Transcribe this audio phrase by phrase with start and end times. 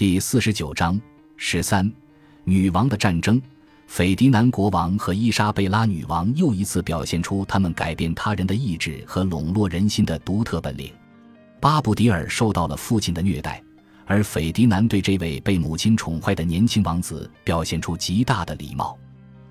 [0.00, 0.98] 第四十九章
[1.36, 1.92] 十三，
[2.44, 3.38] 女王的战争。
[3.86, 10.90] 斐迪南国王和伊莎贝拉女王又一次表现出他们改变他人的意志和笼络人心的独特本领。
[11.60, 13.62] 巴布迪尔受到了父亲的虐待，
[14.06, 18.98] 而斐迪南对这位被母亲宠坏的年轻王子表现出极大的礼貌。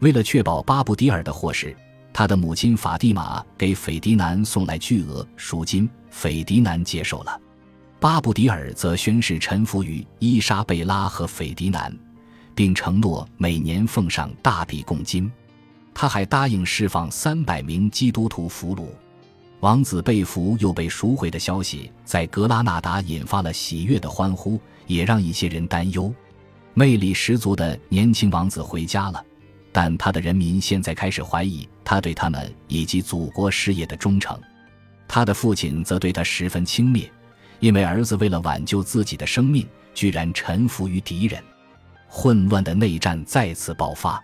[0.00, 1.72] 为了确保巴布迪尔的获释，
[2.12, 7.40] 他的母亲法蒂玛给斐迪南送来巨额赎金，斐迪南接受了。
[8.02, 11.96] 巴布迪尔则宣誓臣服于伊莎贝拉和斐迪南，
[12.52, 15.30] 并承诺每年奉上大笔贡金。
[15.94, 18.88] 他还答应释放三百名基督徒俘虏。
[19.60, 26.12] 王子被俘又被赎回的消息在格拉纳达引发了喜悦的欢呼，也让一些人担忧。
[26.74, 29.24] 魅力十足的年轻王子回家了，
[29.70, 34.36] 但他的人民现在开始怀疑他对他们以及祖国事业的忠诚。
[35.06, 37.08] 他的父亲则对他十分轻蔑。
[37.62, 41.40] 因为儿子为了挽救自己的生命，居然臣服于敌人，
[42.08, 44.20] 混乱的内战再次爆发。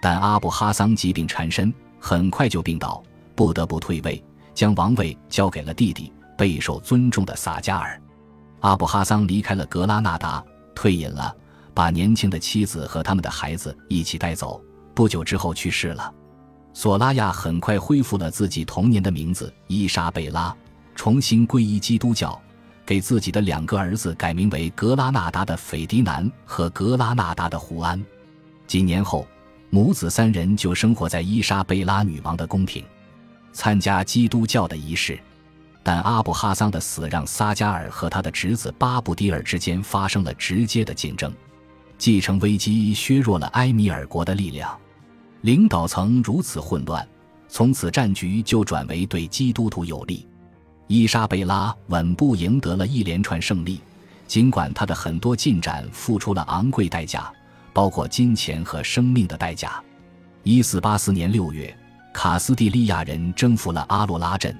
[0.00, 3.02] 但阿布哈桑疾病缠身，很快就病倒，
[3.34, 8.00] 不得不退位，将王位交给了弟弟备受尊重的萨加尔。
[8.60, 10.42] 阿布哈桑离开了格拉纳达，
[10.74, 11.36] 退隐了，
[11.74, 14.58] 把年轻的妻子和他们的孩子一起带走。
[14.94, 16.10] 不久之后去世了。
[16.72, 20.56] 索拉亚很快恢复了自己童年的名字伊莎贝拉，
[20.94, 22.40] 重新皈依基督教。
[22.90, 28.04] 给自己的两个儿子改名为格拉纳达的斐迪南和格拉纳达的胡安。
[28.66, 29.28] 几年后，
[29.70, 32.84] 母子三人就生活在伊莎贝拉女王的宫廷，
[33.52, 35.16] 参加基督教的仪式。
[35.84, 41.32] 但阿布哈桑的死让撒加尔和他的侄子巴布迪尔之间发生了直接的竞争，
[41.96, 44.76] 继承危机削弱了埃米尔国的力量。
[45.42, 47.08] 领导层如此混乱，
[47.48, 50.26] 从此战局就转为对基督徒有利。
[50.92, 53.80] 伊莎贝拉稳步赢得了一连串胜利，
[54.26, 57.32] 尽管她的很多进展付出了昂贵代价，
[57.72, 59.80] 包括金钱和生命的代价。
[60.42, 61.72] 一四八四年六月，
[62.12, 64.52] 卡斯蒂利亚人征服了阿洛拉镇。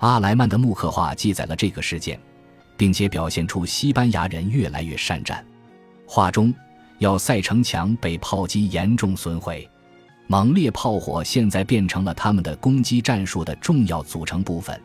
[0.00, 2.20] 阿莱曼的木刻画记载了这个事件，
[2.76, 5.42] 并且表现出西班牙人越来越善战。
[6.06, 6.52] 画中，
[6.98, 9.66] 要塞城墙被炮击严重损毁，
[10.26, 14.78] 猛烈炮火现在变成了他们的攻击战术的重要组成部分。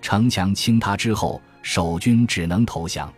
[0.00, 3.12] 城墙倾塌之后，守军只能投降。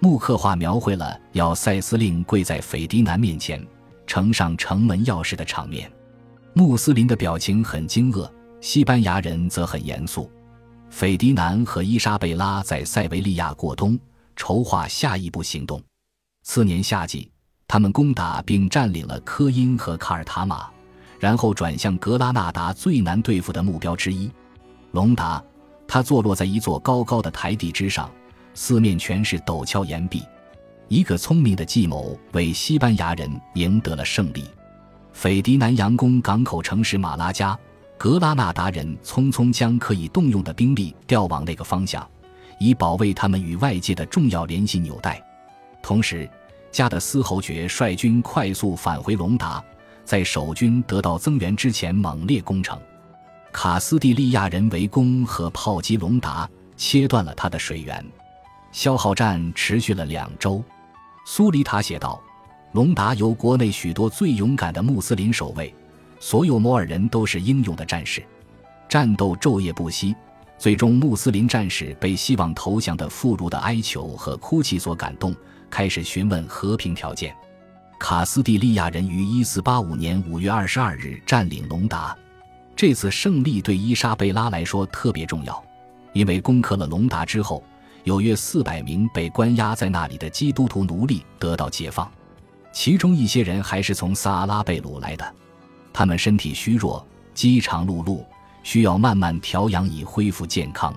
[0.00, 3.64] 木刻画描绘了要塞司令跪在斐迪南面前，
[4.06, 5.90] 呈上城门钥匙的场面。
[6.52, 8.30] 穆斯林的表情很惊愕，
[8.60, 10.30] 西班牙人则很严肃。
[10.90, 13.98] 斐迪南和伊莎贝拉在塞维利亚过冬，
[14.36, 15.82] 筹划下一步行动。
[16.42, 17.30] 次年夏季，
[17.66, 20.68] 他们攻打并占领了科因和卡尔塔马，
[21.18, 24.30] 然后转向格拉纳达最难对付的目标之一——
[24.92, 25.42] 隆达。
[25.94, 28.10] 它坐落在一座高高的台地之上，
[28.52, 30.24] 四面全是陡峭岩壁。
[30.88, 34.42] 一个聪明的计谋为西班牙人赢得了胜利。
[35.12, 37.56] 斐迪南佯攻港口城市马拉加，
[37.96, 42.04] 格拉纳达人匆匆将可以动用的兵力调往那个方向，
[42.58, 45.22] 以保卫他们与外界的重要联系纽带。
[45.80, 46.28] 同时，
[46.72, 49.62] 加的斯侯爵率军快速返回隆达，
[50.04, 52.76] 在守军得到增援之前猛烈攻城。
[53.54, 58.04] 卡斯蒂利亚人围攻和炮击隆达，切断了他的水源。
[58.72, 60.62] 消耗战持续了两周。
[61.24, 62.20] 苏里塔写道
[62.74, 65.72] ：“隆达由国内许多最勇敢的穆斯林守卫，
[66.18, 68.20] 所有摩尔人都是英勇的战士。
[68.88, 70.16] 战斗昼夜不息，
[70.58, 75.32] 最终穆斯林战士被希望投降的妇孺的哀求和哭泣所感动，
[75.70, 77.32] 开始询问和平条件。
[78.00, 82.14] 卡斯蒂利亚人于1485年5月22日占领隆达。”
[82.76, 85.62] 这次胜利对伊莎贝拉来说特别重要，
[86.12, 87.62] 因为攻克了隆达之后，
[88.02, 92.10] 有约四百名被关押在那里的基督徒奴隶得到解放，
[92.72, 95.34] 其中一些人还是从萨拉贝鲁来的，
[95.92, 98.24] 他们身体虚弱，饥肠辘辘，
[98.64, 100.92] 需要慢慢调养以恢复健康。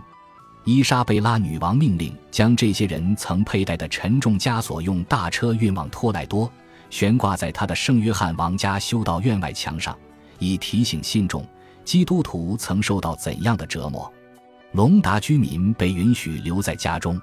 [0.64, 6.52] 伊莎贝拉女王命令将这些人曾佩戴的沉重枷锁用大车运往托莱多，
[6.90, 9.96] 悬挂在他的圣约翰王家修道院外墙上，
[10.40, 11.48] 以提醒信众。
[11.88, 14.12] 基督徒曾受到怎样的折磨？
[14.74, 17.18] 隆达居民被允许留在家中，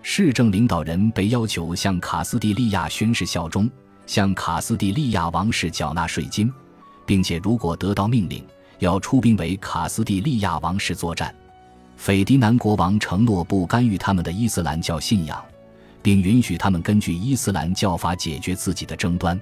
[0.00, 3.68] 市政领导人被要求向卡斯蒂利亚宣誓效忠，
[4.06, 6.48] 向卡斯蒂利亚王室缴纳税金，
[7.04, 8.46] 并且如果得到命令，
[8.78, 11.34] 要出兵为卡斯蒂利亚王室作战。
[11.96, 15.44] 斐迪南国王承诺不干预他们的伊斯兰教信仰，
[16.00, 19.36] 并允许他们根据伊斯兰教法解决自己的争端。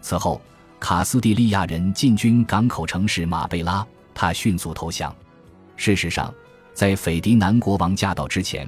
[0.00, 0.40] 此后，
[0.78, 3.84] 卡斯蒂利亚人进军港口城市马贝拉。
[4.16, 5.14] 他迅速投降。
[5.76, 6.34] 事实上，
[6.72, 8.66] 在斐迪南国王驾到之前，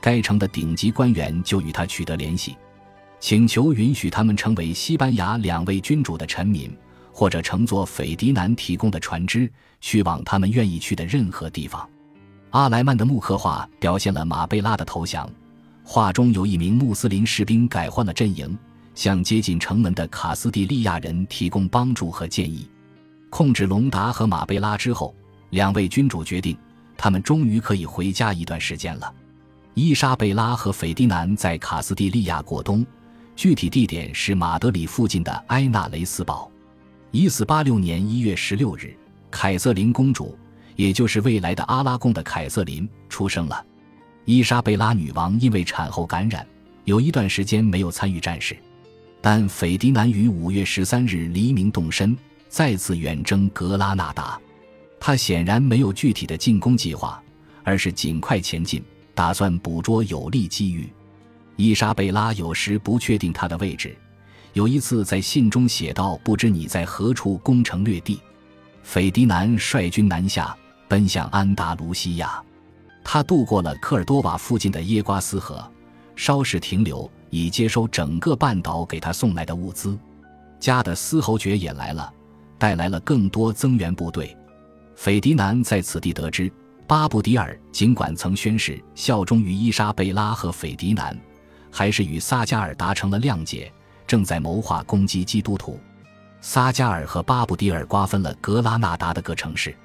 [0.00, 2.56] 该城的顶级官员就与他取得联系。
[3.20, 6.76] 请求允许他们成为西班牙两位君主的臣民，
[7.12, 9.50] 或者乘坐斐迪南提供的船只
[9.80, 11.88] 去往他们愿意去的任何地方。
[12.50, 15.28] 阿莱曼的木刻画表现了马贝拉的投降，
[15.82, 18.56] 画中有一名穆斯林士兵改换了阵营，
[18.94, 22.68] 向接近城门的卡斯蒂利亚人提供帮助和建议。
[23.30, 25.14] 控制隆达和马贝拉之后，
[25.50, 26.56] 两位君主决定，
[26.96, 29.12] 他们终于可以回家一段时间了。
[29.74, 32.84] 伊莎贝拉和斐迪南在卡斯蒂利亚过冬，
[33.36, 36.50] 具体地点是马德里附近的埃纳雷斯堡。
[37.10, 38.92] 一四八六年一月十六日，
[39.30, 40.36] 凯瑟琳公主，
[40.74, 43.64] 也就是未来的阿拉贡的凯瑟琳出生了。
[44.24, 46.46] 伊莎贝拉女王因为产后感染，
[46.84, 48.56] 有一段时间没有参与战事，
[49.20, 52.16] 但斐迪南于五月十三日黎明动身，
[52.48, 54.40] 再次远征格拉纳达。
[55.00, 57.22] 他显然没有具体的进攻计划，
[57.62, 58.82] 而是尽快前进。
[59.14, 60.88] 打算捕捉有利机遇，
[61.56, 63.96] 伊莎贝拉有时不确定他的位置。
[64.52, 68.20] 有一次在信中写道：“不知你在何处攻城略地。”
[68.84, 70.56] 斐迪南率军南下，
[70.86, 72.40] 奔向安达卢西亚。
[73.02, 75.68] 他渡过了科尔多瓦附近的耶瓜斯河，
[76.14, 79.98] 稍事停留，以接收整个半岛给他送来的物资。
[80.60, 82.12] 加的斯侯爵也来了，
[82.58, 84.36] 带来了更多增援部队。
[84.96, 86.52] 斐迪南在此地得知。
[86.86, 91.14] 巴布迪尔尽管曾宣誓效忠于伊莎贝拉和斐迪南，
[91.70, 93.70] 还是与撒加尔达成了谅解，
[94.06, 95.78] 正在谋划攻击基督徒。
[96.40, 99.76] 撒加尔和巴布迪尔瓜分了格拉纳达的各城市，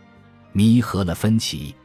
[0.54, 1.76] 弥合了分歧。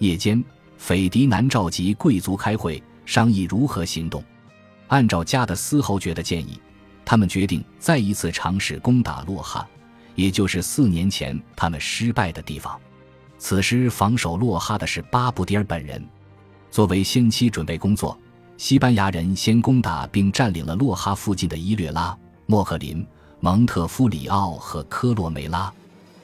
[0.00, 0.44] 夜间，
[0.76, 4.22] 斐迪南召集贵族开会，商议如何行动。
[4.88, 6.60] 按照加的斯侯爵的建议，
[7.06, 9.66] 他们决定再一次尝试攻打洛哈，
[10.18, 12.76] 也就是四年前他们失败的地方。
[13.38, 16.04] 此时防守洛哈的是巴布迪尔本人。
[16.72, 18.18] 作为先期准备工作，
[18.56, 23.06] 西班牙人先攻打并占领了洛哈附近的伊略拉、莫克林、
[23.38, 25.72] 蒙特夫里奥和科洛梅拉。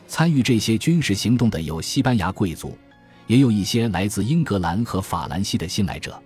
[0.08, 2.76] 参与这些军事行动的有西班牙贵族，
[3.28, 6.20] 也有一些来自英格兰和法兰西的新来者。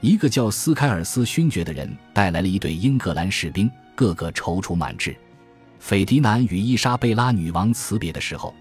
[0.00, 5.14] 一个叫斯凯尔斯勋爵的人带来了一队英格兰士兵，个个踌躇满志。
[5.82, 8.54] 斐迪南与伊莎贝拉女王辞别的时候。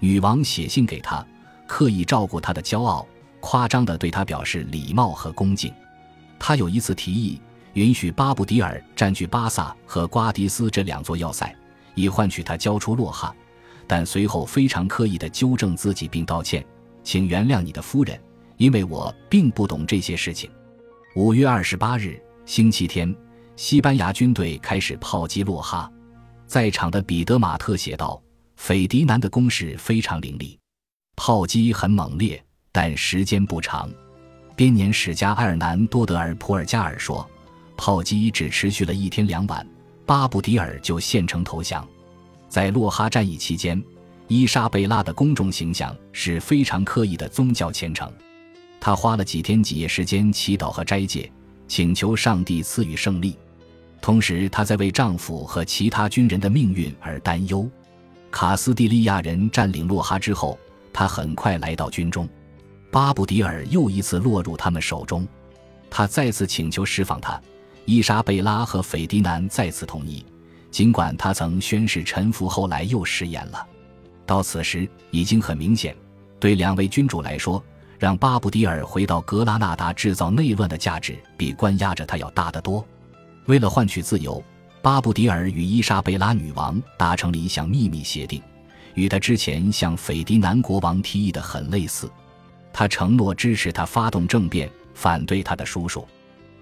[0.00, 1.26] 女王写信给他，
[1.66, 3.08] 刻意照顾他的骄傲，
[3.40, 5.72] 夸张地对他表示礼貌和恭敬。
[6.38, 7.40] 他有一次提议
[7.72, 11.50] 允许巴布迪尔占据巴萨和瓜迪斯这两座要塞，
[11.94, 13.34] 以换取他交出洛哈，
[13.86, 16.62] 但随后非常刻意地纠正自己并道歉
[17.02, 18.20] ：“请原谅你的夫人，
[18.58, 20.50] 因为我并不懂这些事情。”
[21.16, 23.16] 五月二十八日，星期天，
[23.56, 25.90] 西班牙军队开始炮击洛哈，
[26.48, 28.20] 在场的彼得马特写道。
[28.56, 30.58] 斐迪南的攻势非常凌厉，
[31.14, 33.88] 炮击很猛烈，但时间不长。
[34.56, 37.24] 编年史家埃尔南多德尔普尔加尔说，
[37.76, 39.64] 炮击只持续了一天两晚，
[40.04, 41.86] 巴布迪尔就献城投降。
[42.48, 43.80] 在洛哈战役期间，
[44.26, 48.12] 伊莎贝拉的公众形象是非常刻意的宗教虔诚，
[48.80, 51.30] 她花了几天几夜时间祈祷和斋戒，
[51.68, 53.38] 请求上帝赐予胜利。
[54.00, 57.68] 同时，她在为丈夫和其他军人的命运而担忧。
[58.30, 60.58] 卡斯蒂利亚人占领洛哈之后，
[60.92, 62.28] 她很快来到军中。
[62.90, 65.28] 巴布迪尔又一次落入他们手中，
[65.90, 67.38] 他再次请求释放他。
[67.84, 70.24] 伊莎贝拉和斐迪南再次同意，
[70.70, 73.66] 尽管他曾宣誓臣服，后来又食言了。
[74.24, 75.94] 到此时已经很明显，
[76.40, 77.62] 对两位君主来说，
[77.98, 82.82] 让巴布迪尔回到格拉纳达制造内乱的价值比关押着他要大得多。
[83.48, 84.42] 为了换取自由。
[84.80, 88.40] 巴布迪尔与伊莎贝拉女王达成了一项秘密协定，
[88.94, 92.08] 与他之前向斐迪南国王提议的很类似。
[92.72, 96.06] 他承诺支持他发动政变，反对他的叔叔。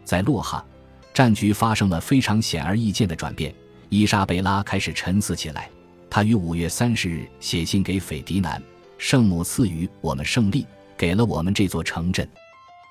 [0.02, 0.64] 在洛哈，
[1.12, 3.54] 战局发生了非常显而易见的转变。
[3.90, 5.68] 伊莎贝拉开始沉思起来。
[6.08, 8.60] 他于五月三十日写信给斐迪南
[8.96, 10.66] ：“圣母赐予我们胜利，
[10.96, 12.26] 给了我们这座城镇。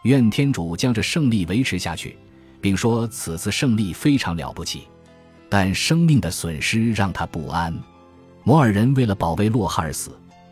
[0.04, 2.16] 愿天主将这胜利维持下去，
[2.62, 4.88] 并说此次胜利非常了不起。”
[5.47, 7.74] 但生命的损失让他不安。
[8.43, 10.12] 摩尔人为了保卫洛哈而死，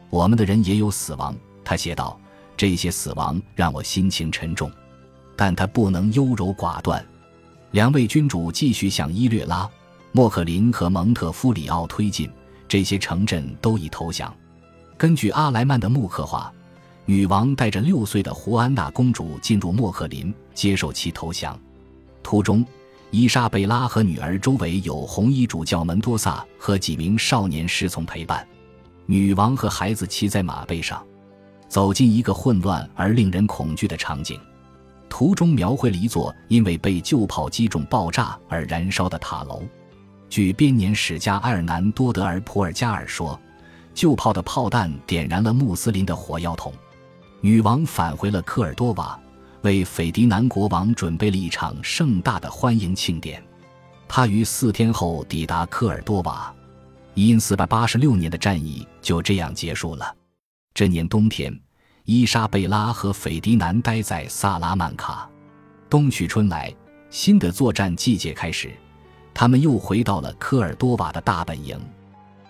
[0.10, 1.36] 我们的人也有死亡。
[1.66, 2.18] 他写道
[2.56, 4.72] ：“这些死亡让我心情沉重，
[5.36, 7.04] 但他不能优柔寡断。”
[7.72, 9.68] 两位君主继续向伊略拉、
[10.12, 12.30] 莫克林和蒙特夫里奥推进，
[12.68, 14.34] 这些城镇都已投降。
[14.96, 16.54] 根据阿莱曼的木刻画，
[17.06, 21.60] 女王带着六岁的胡安娜公主进入莫克林，接受其投降。
[22.24, 22.66] 途中。
[23.12, 28.48] 伊莎贝拉和女儿周围有红衣主教门多萨和几名少年侍从陪伴，
[29.06, 31.06] 女王和孩子骑在马背上，
[31.68, 34.40] 走进一个混乱而令人恐惧的场景。
[35.08, 39.62] 图中描绘了一座因为被旧炮击中爆炸而燃烧的塔楼。
[40.28, 43.40] 据编年史家埃尔南多德尔普尔加尔说，
[43.94, 46.74] 旧炮的炮弹点燃了穆斯林的火药桶。
[47.42, 49.20] 女王返回了科尔多瓦，
[49.64, 53.42] 为斐迪南国王准备了一场盛大的欢迎庆典。
[54.10, 56.54] 他于四天后抵达科尔多瓦，
[57.14, 60.14] 因四百八十六年的战役就这样结束了。
[60.74, 61.58] 这年冬天，
[62.04, 65.30] 伊莎贝拉和斐迪南待在萨拉曼卡。
[65.90, 66.74] 冬去春来，
[67.10, 68.70] 新的作战季节开始。
[69.34, 71.80] 他们又回到了科尔多瓦的大本营。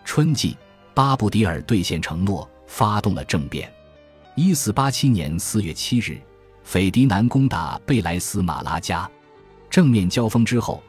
[0.04, 0.58] 春季，
[0.96, 3.72] 巴布迪尔兑现承诺，发动了政变。
[4.36, 6.20] 一四八七年四月七日，
[6.64, 9.10] 斐迪南攻打贝莱斯马拉加。
[9.70, 10.82] 正面交锋之后，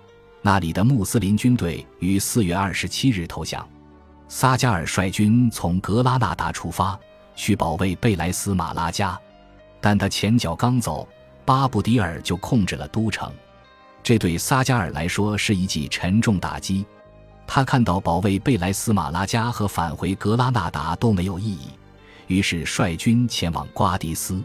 [0.42, 3.66] 那里的穆斯林军队于四月二十七日投降。
[4.28, 6.98] 撒加尔率军从格拉纳达出发，
[7.34, 9.18] 去保卫贝莱斯马拉加，
[9.80, 11.06] 但他前脚刚走，
[11.44, 13.30] 巴布迪尔就控制了都城。
[14.02, 16.84] 这对撒加尔来说是一记沉重打击。
[17.46, 21.68] 他看到保卫贝莱斯马拉加和返回格拉纳达都没有意义，
[22.26, 24.42] 于是率军前往瓜迪斯。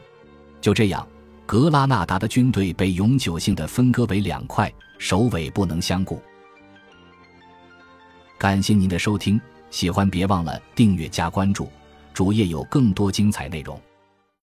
[0.59, 1.07] 就这样，
[1.49, 6.21] 格拉纳达的军队被永久性的分割为两块，首尾不能相顾。
[8.37, 9.41] 感谢您的收听，
[9.71, 11.67] 喜欢别忘了订阅加关注，
[12.13, 13.81] 主页有更多精彩内容。